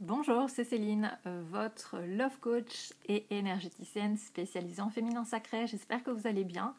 Bonjour, 0.00 0.48
c'est 0.48 0.64
Céline, 0.64 1.12
euh, 1.26 1.42
votre 1.50 1.98
love 1.98 2.38
coach 2.40 2.94
et 3.06 3.26
énergéticienne 3.28 4.16
spécialisée 4.16 4.80
en 4.80 4.88
féminin 4.88 5.26
sacré. 5.26 5.66
J'espère 5.66 6.02
que 6.02 6.10
vous 6.10 6.26
allez 6.26 6.44
bien. 6.44 6.74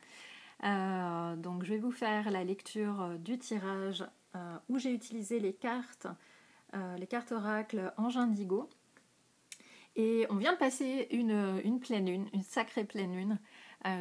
Euh, 0.63 1.35
donc, 1.35 1.63
je 1.63 1.69
vais 1.69 1.77
vous 1.77 1.91
faire 1.91 2.31
la 2.31 2.43
lecture 2.43 2.99
euh, 2.99 3.17
du 3.17 3.37
tirage 3.37 4.03
où 4.69 4.79
j'ai 4.79 4.91
utilisé 4.91 5.39
les 5.39 5.51
cartes, 5.51 6.07
les 6.97 7.05
cartes 7.05 7.33
oracles 7.33 7.93
Ange 7.97 8.15
Indigo. 8.15 8.69
Et 9.97 10.25
on 10.29 10.37
vient 10.37 10.53
de 10.53 10.57
passer 10.57 11.09
une, 11.11 11.79
pleine 11.81 12.05
lune, 12.05 12.29
une 12.33 12.41
sacrée 12.41 12.85
pleine 12.85 13.13
lune. 13.13 13.39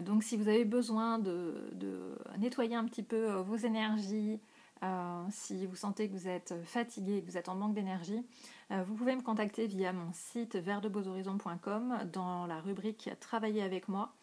donc, 0.05 0.23
si 0.23 0.37
vous 0.37 0.47
avez 0.47 0.65
besoin 0.65 1.19
de 1.19 2.17
nettoyer 2.39 2.77
un 2.77 2.85
petit 2.85 3.03
peu 3.03 3.33
vos 3.41 3.57
énergies, 3.57 4.39
euh, 4.83 5.25
si 5.31 5.67
vous 5.67 5.77
sentez 5.77 6.09
que 6.09 6.15
vous 6.15 6.29
êtes 6.29 6.55
fatigué, 6.65 7.21
que 7.21 7.31
vous 7.31 7.37
êtes 7.37 7.49
en 7.49 7.55
manque 7.55 7.75
d'énergie, 7.75 8.25
euh, 8.71 8.83
vous 8.87 8.95
pouvez 8.95 9.15
me 9.15 9.21
contacter 9.21 9.67
via 9.67 9.93
mon 9.93 10.11
site 10.13 10.57
verdeboshorizons.com 10.57 12.09
dans 12.13 12.47
la 12.47 12.61
rubrique 12.61 13.11
Travailler 13.21 13.63
avec 13.63 13.89
moi. 13.89 14.15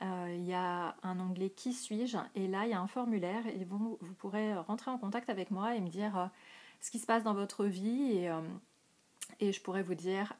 Euh, 0.00 0.34
il 0.34 0.44
y 0.44 0.54
a 0.54 0.96
un 1.02 1.20
onglet 1.20 1.50
Qui 1.50 1.74
suis-je? 1.74 2.16
Et 2.34 2.46
là 2.46 2.64
il 2.64 2.70
y 2.70 2.72
a 2.72 2.80
un 2.80 2.86
formulaire 2.86 3.46
et 3.48 3.64
vous, 3.64 3.98
vous, 4.00 4.14
pourrez 4.14 4.54
rentrer 4.56 4.90
en 4.90 4.98
contact 4.98 5.28
avec 5.28 5.50
moi 5.50 5.74
et 5.74 5.80
me 5.80 5.88
dire 5.88 6.30
ce 6.80 6.90
qui 6.90 6.98
se 7.00 7.06
passe 7.06 7.24
dans 7.24 7.34
votre 7.34 7.64
vie 7.64 8.12
et, 8.12 8.30
et 9.40 9.52
je 9.52 9.60
pourrais 9.60 9.82
vous 9.82 9.96
dire 9.96 10.34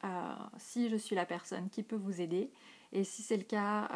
si 0.59 0.89
je 0.89 0.97
suis 0.97 1.17
la 1.17 1.27
personne 1.27 1.71
qui 1.71 1.83
peut 1.83 1.97
vous 1.97 2.21
aider 2.21 2.53
et 2.93 3.03
si 3.03 3.23
c'est 3.23 3.37
le 3.37 3.43
cas, 3.43 3.89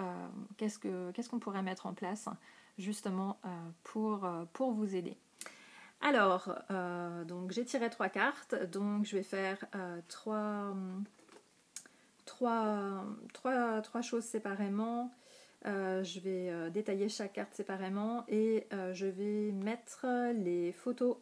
qu'est-ce 0.56 1.28
qu'on 1.28 1.38
pourrait 1.38 1.62
mettre 1.62 1.86
en 1.86 1.94
place 1.94 2.28
justement 2.76 3.38
pour, 3.84 4.28
pour 4.52 4.72
vous 4.72 4.96
aider? 4.96 5.16
Alors, 6.02 6.58
euh, 6.72 7.24
donc 7.24 7.52
j'ai 7.52 7.64
tiré 7.64 7.88
trois 7.88 8.08
cartes, 8.08 8.56
donc 8.72 9.06
je 9.06 9.16
vais 9.16 9.22
faire 9.22 9.64
euh, 9.76 10.00
trois, 10.08 10.74
choses 14.02 14.24
séparément. 14.24 15.12
Euh, 15.64 16.02
je 16.02 16.18
vais 16.18 16.70
détailler 16.72 17.08
chaque 17.08 17.34
carte 17.34 17.54
séparément 17.54 18.24
et 18.26 18.66
je 18.92 19.06
vais 19.06 19.52
mettre 19.52 20.06
les 20.34 20.72
photos 20.72 21.16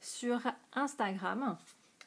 sur 0.00 0.40
Instagram 0.72 1.58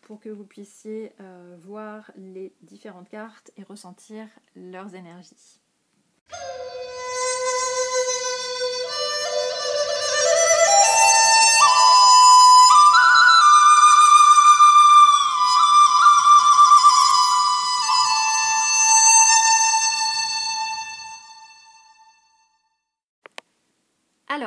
pour 0.01 0.19
que 0.19 0.29
vous 0.29 0.45
puissiez 0.45 1.13
voir 1.59 2.11
les 2.15 2.51
différentes 2.63 3.09
cartes 3.09 3.51
et 3.57 3.63
ressentir 3.63 4.27
leurs 4.55 4.95
énergies. 4.95 5.59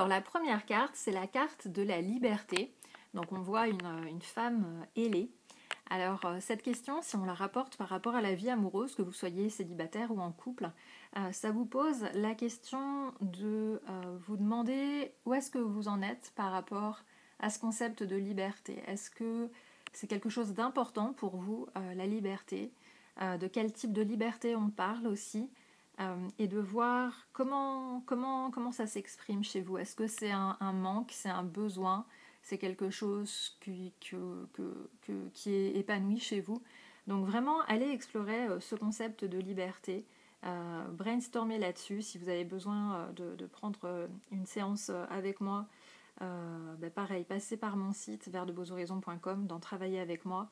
Alors 0.01 0.09
la 0.09 0.23
première 0.23 0.65
carte, 0.65 0.95
c'est 0.95 1.13
la 1.13 1.27
carte 1.27 1.69
de 1.69 1.83
la 1.83 2.01
liberté. 2.01 2.73
Donc 3.13 3.33
on 3.33 3.43
voit 3.43 3.69
une, 3.69 4.23
femme 4.23 4.65
euh, 4.65 5.05
ailée. 5.05 5.31
Alors 5.91 6.25
euh, 6.25 6.39
cette 6.41 6.63
question, 6.63 7.03
si 7.03 7.17
on 7.17 7.27
la 7.27 7.35
rapporte 7.35 7.77
par 7.77 7.91
rapport 7.91 8.15
à 8.15 8.23
la 8.23 8.35
vie 8.35 8.49
amoureuse, 8.49 8.95
que 8.95 9.03
vous 9.03 9.13
soyez 9.13 9.51
célibataire 9.51 10.11
ou 10.11 10.19
en 10.19 10.33
couple, 10.33 10.71
euh, 11.19 11.33
ça 11.33 11.51
vous 11.51 11.67
pose 11.67 12.07
la 12.15 12.35
question 12.35 13.13
de 13.21 13.83
vous 14.27 14.39
demander 14.39 15.13
où 15.27 15.35
est-ce 15.35 15.51
que 15.51 15.59
vous 15.59 15.87
en 15.87 16.01
êtes 16.01 16.33
par 16.35 16.51
rapport 16.51 17.03
à 17.39 17.51
ce 17.51 17.59
concept 17.59 18.03
de 18.03 18.17
liberté. 18.17 18.83
Est-ce 18.87 19.11
que 19.11 19.51
c'est 19.93 20.07
quelque 20.07 20.31
chose 20.31 20.55
d'important 20.55 21.13
pour 21.13 21.37
vous, 21.37 21.67
la 21.75 22.07
liberté 22.07 22.73
De 23.21 23.47
quel 23.49 23.71
type 23.71 23.93
de 23.93 24.01
liberté 24.01 24.57
on 24.57 24.71
parle 24.71 25.07
aussi 25.07 25.51
euh, 26.01 26.29
et 26.39 26.49
de 26.49 26.59
voir 26.59 27.29
comment, 27.33 28.03
comment, 28.07 28.51
comment 28.51 28.73
ça 28.73 28.87
s'exprime 28.87 29.45
chez 29.45 29.61
vous. 29.61 29.77
Est-ce 29.77 29.95
que 29.95 30.07
c'est 30.07 30.31
un, 30.31 30.57
manque, 30.73 31.11
c'est 31.13 31.29
un 31.29 31.43
besoin, 31.43 32.07
c'est 32.43 32.57
quelque 32.57 32.89
chose 32.89 33.59
qui, 33.61 33.93
qui 34.01 35.55
est 35.55 35.77
épanoui 35.77 36.19
chez 36.19 36.41
vous? 36.41 36.63
Donc 37.07 37.27
vraiment, 37.27 37.61
allez 37.63 37.91
explorer 37.91 38.47
euh, 38.47 38.61
ce 38.61 38.77
concept 38.77 39.25
de 39.25 39.39
liberté. 39.39 40.07
Euh, 40.45 40.89
brainstormer 40.89 41.59
là-dessus. 41.59 42.01
Si 42.01 42.17
vous 42.17 42.31
avez 42.31 42.45
besoin 42.45 43.13
de, 43.15 43.47
prendre 43.47 44.09
une 44.31 44.47
séance 44.47 44.91
avec 45.11 45.43
moi, 45.43 45.67
ben 46.19 46.91
pareil, 46.95 47.25
passez 47.25 47.59
par 47.59 47.77
mon 47.77 47.93
site 47.93 48.29
verdeboshorizons.com, 48.29 49.47
dans 49.47 49.61
Travailler 49.61 50.01
avec 50.01 50.25
moi, 50.25 50.49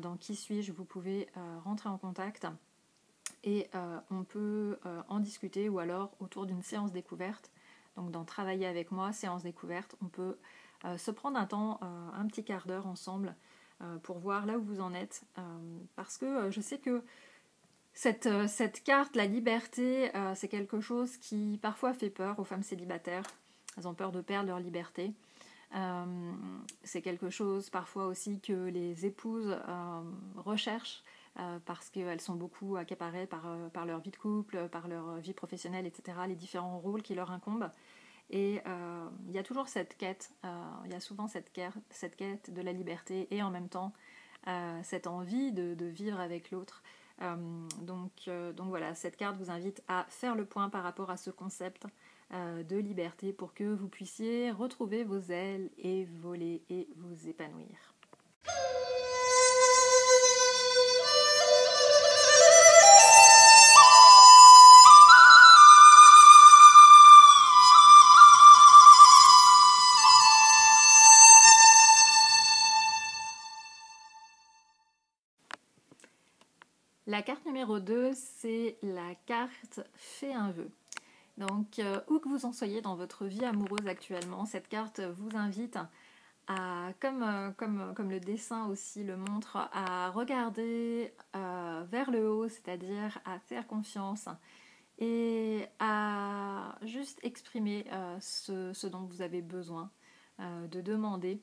dans 0.00 0.16
Qui 0.16 0.34
suis-je, 0.34 0.72
vous 0.72 0.84
pouvez 0.84 1.28
rentrer 1.64 1.88
en 1.88 1.98
contact 1.98 2.46
et 3.44 3.68
euh, 3.74 3.98
on 4.10 4.24
peut 4.24 4.78
euh, 4.86 5.02
en 5.08 5.20
discuter 5.20 5.68
ou 5.68 5.78
alors 5.78 6.12
autour 6.20 6.46
d'une 6.46 6.62
séance 6.62 6.92
découverte. 6.92 7.50
Donc 7.96 8.10
dans 8.10 8.24
Travailler 8.24 8.66
avec 8.66 8.90
moi, 8.90 9.12
séance 9.12 9.42
découverte, 9.42 9.96
on 10.02 10.06
peut 10.06 10.38
euh, 10.84 10.96
se 10.96 11.10
prendre 11.10 11.38
un 11.38 11.46
temps, 11.46 11.80
un 11.82 12.26
petit 12.26 12.44
quart 12.44 12.66
d'heure 12.66 12.86
ensemble 12.86 13.34
pour 14.04 14.20
voir 14.20 14.46
là 14.46 14.58
où 14.58 14.62
vous 14.62 14.80
en 14.80 14.94
êtes. 14.94 15.24
parce 15.96 16.16
que 16.16 16.50
je 16.52 16.60
sais 16.60 16.78
que 16.78 17.02
cette, 17.94 18.28
cette 18.46 18.84
carte, 18.84 19.16
la 19.16 19.26
liberté, 19.26 20.10
c'est 20.36 20.46
quelque 20.46 20.80
chose 20.80 21.16
qui 21.16 21.58
parfois 21.60 21.92
fait 21.92 22.08
peur 22.08 22.38
aux 22.38 22.44
femmes 22.44 22.62
célibataires. 22.62 23.24
Elles 23.76 23.88
ont 23.88 23.94
peur 23.94 24.12
de 24.12 24.20
perdre 24.20 24.48
leur 24.50 24.60
liberté. 24.60 25.12
c'est 26.84 27.02
quelque 27.02 27.28
chose 27.28 27.70
parfois 27.70 28.06
aussi 28.06 28.38
que 28.40 28.68
les 28.68 29.04
épouses 29.04 29.58
recherchent 30.36 31.02
euh, 31.40 31.58
parce 31.64 31.88
qu'elles 31.88 32.20
sont 32.20 32.34
beaucoup 32.34 32.76
accaparées 32.76 33.26
par, 33.26 33.46
euh, 33.46 33.70
par, 33.70 33.86
leur 33.86 34.00
vie 34.00 34.10
de 34.10 34.16
couple, 34.16 34.68
par 34.68 34.86
leur 34.86 35.16
vie 35.16 35.32
professionnelle, 35.32 35.86
etc., 35.86 36.18
les 36.28 36.34
différents 36.34 36.78
rôles 36.78 37.00
qui 37.00 37.14
leur 37.14 37.30
incombent. 37.30 37.70
Et 38.28 38.60
euh, 38.66 39.08
il 39.28 39.32
y 39.32 39.38
a 39.38 39.42
toujours 39.42 39.68
cette 39.68 39.96
quête, 39.96 40.32
il 40.84 40.90
y 40.90 40.94
a 40.94 41.00
souvent 41.00 41.28
cette 41.28 41.50
quête, 41.52 41.72
cette 41.90 42.16
quête 42.16 42.52
de 42.52 42.60
la 42.60 42.72
liberté 42.72 43.28
et 43.30 43.42
en 43.42 43.50
même 43.50 43.68
temps 43.68 43.92
cette 44.82 45.06
envie 45.06 45.52
de, 45.52 45.74
de 45.74 45.86
vivre 45.86 46.18
avec 46.18 46.50
l'autre. 46.50 46.82
donc, 47.82 48.28
donc 48.56 48.68
voilà, 48.68 48.94
cette 48.94 49.16
carte 49.16 49.36
vous 49.36 49.50
invite 49.50 49.82
à 49.86 50.06
faire 50.08 50.34
le 50.34 50.44
point 50.44 50.68
par 50.68 50.82
rapport 50.82 51.10
à 51.10 51.16
ce 51.16 51.30
concept 51.30 51.86
de 52.32 52.76
liberté 52.76 53.32
pour 53.32 53.54
que 53.54 53.64
vous 53.64 53.88
puissiez 53.88 54.50
retrouver 54.50 55.04
vos 55.04 55.20
ailes 55.20 55.70
et 55.78 56.06
voler 56.06 56.64
et 56.70 56.88
vous 56.96 57.28
épanouir. 57.28 57.91
La 77.12 77.20
carte 77.20 77.44
numéro 77.44 77.78
2, 77.78 78.12
c'est 78.14 78.78
la 78.82 79.14
carte 79.26 79.80
Fais 79.92 80.32
un 80.32 80.50
vœu. 80.50 80.70
Donc, 81.36 81.78
euh, 81.78 82.00
où 82.08 82.18
que 82.18 82.26
vous 82.26 82.46
en 82.46 82.54
soyez 82.54 82.80
dans 82.80 82.96
votre 82.96 83.26
vie 83.26 83.44
amoureuse 83.44 83.86
actuellement, 83.86 84.46
cette 84.46 84.66
carte 84.66 85.00
vous 85.00 85.36
invite 85.36 85.76
à, 86.46 86.88
comme, 87.00 87.22
euh, 87.22 87.50
comme 87.52 88.10
le 88.10 88.18
dessin 88.18 88.64
aussi 88.64 89.04
le 89.04 89.18
montre, 89.18 89.58
à 89.74 90.08
regarder 90.08 91.12
euh, 91.36 91.84
vers 91.90 92.10
le 92.10 92.30
haut, 92.30 92.48
c'est-à-dire 92.48 93.18
à 93.26 93.38
faire 93.40 93.66
confiance 93.66 94.30
et 94.98 95.66
à 95.80 96.78
juste 96.80 97.20
exprimer 97.22 97.84
ce, 98.20 98.72
ce, 98.72 98.86
dont 98.86 99.02
vous 99.02 99.20
avez 99.20 99.42
besoin, 99.42 99.90
de 100.38 100.80
demander 100.80 101.42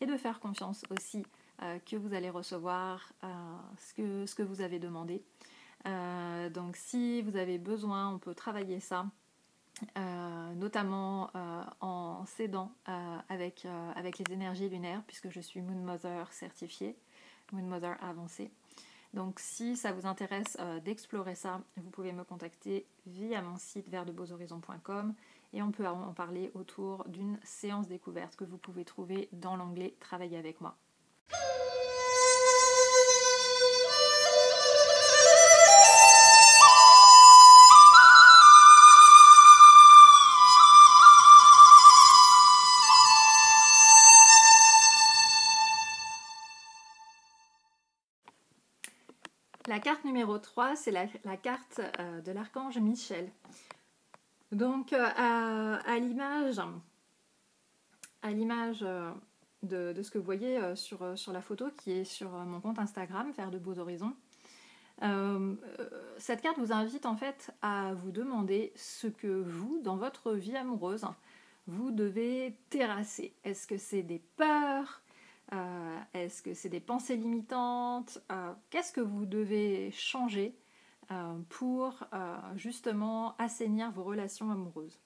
et 0.00 0.06
de 0.06 0.16
faire 0.16 0.40
confiance 0.40 0.82
aussi 0.88 1.26
euh, 1.26 1.43
que 1.86 1.96
vous 1.96 2.14
allez 2.14 2.30
recevoir 2.30 3.12
euh, 3.22 3.28
ce, 3.78 4.34
que, 4.34 4.42
vous 4.42 4.60
avez 4.60 4.78
demandé. 4.78 5.22
Euh, 5.86 6.50
donc 6.50 6.76
si 6.76 7.22
vous 7.22 7.36
avez 7.36 7.58
besoin, 7.58 8.12
on 8.14 8.18
peut 8.18 8.34
travailler 8.34 8.80
ça. 8.80 9.06
notamment 10.56 11.30
en 11.80 12.24
s'aidant 12.26 12.72
avec, 13.28 13.66
avec 13.96 14.18
les 14.18 14.32
énergies 14.32 14.68
lunaires, 14.68 15.02
puisque 15.06 15.30
je 15.30 15.40
suis 15.40 15.60
Moon 15.62 15.82
Mother 15.82 16.32
certifiée, 16.32 16.96
Moon 17.52 17.64
Mother 17.64 17.96
avancée. 18.02 18.50
Donc 19.12 19.38
si 19.38 19.76
ça 19.76 19.92
vous 19.92 20.06
intéresse 20.06 20.56
d'explorer 20.84 21.34
ça, 21.34 21.60
vous 21.76 21.90
pouvez 21.90 22.12
me 22.12 22.24
contacter 22.24 22.86
via 23.06 23.42
mon 23.42 23.56
site 23.56 23.88
verdeboshorizons.com 23.88 25.14
et 25.54 25.62
on 25.62 25.70
peut 25.70 25.86
en 25.86 26.12
parler 26.12 26.50
autour 26.54 27.04
d'une 27.08 27.38
séance 27.44 27.86
découverte 27.86 28.34
que 28.34 28.44
vous 28.44 28.58
pouvez 28.58 28.84
trouver 28.84 29.28
dans 29.32 29.56
l'onglet 29.56 29.94
Travailler 30.00 30.36
avec 30.36 30.60
moi. 30.60 30.76
La 49.66 49.78
carte 49.80 50.04
numéro 50.04 50.38
3, 50.38 50.76
c'est 50.76 50.90
la, 50.90 51.06
carte 51.36 51.80
de 52.24 52.32
l'archange 52.32 52.78
Michel. 52.78 53.30
Donc, 54.52 54.92
à, 54.92 55.98
l'image 55.98 56.60
à 58.22 58.30
l'image 58.30 58.84
de, 59.62 60.02
ce 60.02 60.10
que 60.10 60.18
vous 60.18 60.24
voyez 60.24 60.60
sur, 60.76 61.02
la 61.32 61.40
photo 61.40 61.70
qui 61.76 61.92
est 61.92 62.04
sur 62.04 62.30
mon 62.30 62.60
compte 62.60 62.78
Instagram, 62.78 63.32
Faire 63.32 63.50
de 63.50 63.58
beaux 63.58 63.78
horizons, 63.78 64.14
euh, 65.02 65.54
cette 66.18 66.40
carte 66.40 66.58
vous 66.58 66.72
invite 66.72 67.06
en 67.06 67.16
fait 67.16 67.50
à 67.62 67.94
vous 67.94 68.12
demander 68.12 68.72
ce 68.76 69.06
que 69.06 69.42
vous, 69.42 69.80
dans 69.82 69.96
votre 69.96 70.32
vie 70.32 70.56
amoureuse, 70.56 71.04
vous 71.66 71.90
devez 71.90 72.56
terrasser. 72.70 73.34
Est-ce 73.44 73.66
que 73.66 73.76
c'est 73.76 74.02
des 74.02 74.22
peurs? 74.36 75.02
Euh, 75.54 75.98
Est-ce 76.12 76.42
que 76.42 76.52
c'est 76.54 76.68
des 76.68 76.80
pensées 76.80 77.16
limitantes 77.16 78.18
euh, 78.30 78.52
Qu'est-ce 78.70 78.92
que 78.92 79.00
vous 79.00 79.26
devez 79.26 79.90
changer 79.92 80.54
pour 81.50 82.02
justement 82.56 83.36
assainir 83.36 83.90
vos 83.90 84.04
relations 84.04 84.50
amoureuses? 84.50 84.98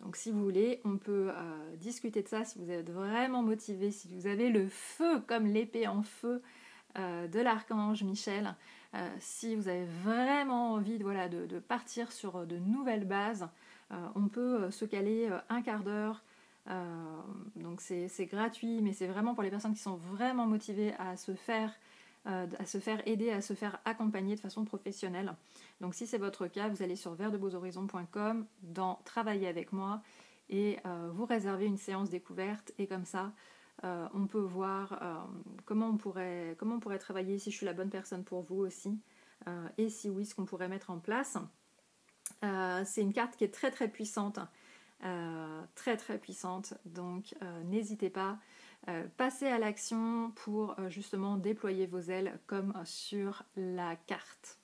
Donc 0.00 0.16
si 0.16 0.30
vous 0.30 0.42
voulez, 0.42 0.80
on 0.86 0.96
peut 0.96 1.30
discuter 1.76 2.22
de 2.22 2.28
ça 2.28 2.46
si 2.46 2.58
vous 2.58 2.70
êtes 2.70 2.90
vraiment 2.90 3.42
motivé, 3.42 3.90
si 3.90 4.08
vous 4.08 4.26
avez 4.26 4.48
le 4.48 4.66
feu 4.68 5.20
comme 5.26 5.46
l'épée 5.46 5.86
en 5.86 6.02
feu 6.02 6.42
euh, 6.96 7.26
de 7.26 7.40
l'archange 7.40 8.04
Michel. 8.04 8.54
Euh, 8.94 9.08
si 9.18 9.56
vous 9.56 9.66
avez 9.66 9.84
vraiment 10.04 10.74
envie 10.74 10.96
de, 10.96 11.46
de, 11.46 11.58
partir 11.58 12.12
sur 12.12 12.46
de 12.46 12.56
nouvelles 12.56 13.04
bases, 13.04 13.48
euh, 13.90 13.96
on 14.14 14.28
peut 14.28 14.70
se 14.70 14.84
caler 14.84 15.28
un 15.48 15.60
quart 15.62 15.82
d'heure. 15.82 16.22
Donc 17.56 17.80
c'est 17.80 18.26
gratuit, 18.26 18.80
mais 18.80 18.92
c'est 18.92 19.06
vraiment 19.06 19.34
pour 19.34 19.42
les 19.42 19.50
personnes 19.50 19.74
qui 19.74 19.82
sont 19.82 19.96
vraiment 19.96 20.46
motivées 20.46 20.94
à 20.98 21.16
se 21.16 21.34
faire 21.34 21.72
à 22.26 22.64
se 22.64 22.78
faire 22.78 23.06
aider, 23.06 23.30
à 23.30 23.42
se 23.42 23.52
faire 23.52 23.78
accompagner 23.84 24.34
de 24.34 24.40
façon 24.40 24.64
professionnelle. 24.64 25.34
Donc 25.82 25.94
si 25.94 26.06
c'est 26.06 26.16
votre 26.16 26.46
cas, 26.46 26.68
vous 26.68 26.82
allez 26.82 26.96
sur 26.96 27.12
verdebeauxhorizons.com 27.12 28.46
dans 28.62 28.94
Travailler 29.04 29.46
avec 29.46 29.74
moi 29.74 30.00
et 30.48 30.78
vous 31.12 31.26
réservez 31.26 31.66
une 31.66 31.76
séance 31.76 32.08
découverte 32.08 32.72
et 32.78 32.86
comme 32.86 33.04
ça, 33.04 33.30
euh, 33.82 34.06
on 34.14 34.26
peut 34.26 34.40
voir 34.40 34.98
euh, 35.02 35.14
comment, 35.64 35.88
on 35.88 35.96
pourrait, 35.96 36.56
comment 36.58 36.76
on 36.76 36.80
pourrait 36.80 36.98
travailler, 36.98 37.38
si 37.38 37.50
je 37.50 37.56
suis 37.56 37.66
la 37.66 37.72
bonne 37.72 37.90
personne 37.90 38.24
pour 38.24 38.40
vous 38.40 38.56
aussi, 38.56 38.98
euh, 39.48 39.68
et 39.78 39.88
si 39.88 40.08
oui, 40.08 40.24
ce 40.24 40.34
qu'on 40.34 40.44
pourrait 40.44 40.68
mettre 40.68 40.90
en 40.90 40.98
place. 40.98 41.36
c'est 42.84 43.02
une 43.02 43.12
carte 43.12 43.36
qui 43.36 43.44
est 43.44 43.52
très 43.52 43.70
très 43.70 43.88
puissante, 43.88 44.38
très 45.74 45.96
très 45.96 46.18
puissante, 46.18 46.74
donc 46.84 47.34
n'hésitez 47.64 48.10
pas, 48.10 48.38
passez 49.16 49.46
à 49.46 49.58
l'action 49.58 50.32
pour 50.36 50.76
justement 50.88 51.36
déployer 51.36 51.86
vos 51.86 52.00
ailes 52.00 52.38
comme 52.46 52.74
sur 52.84 53.42
la 53.56 53.96
carte. 53.96 54.58